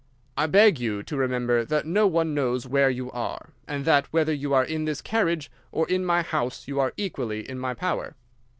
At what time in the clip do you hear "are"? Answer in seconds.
3.11-3.51, 4.51-4.65, 6.79-6.93